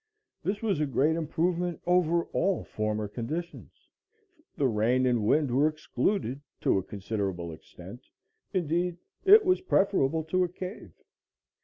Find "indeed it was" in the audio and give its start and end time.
8.51-9.61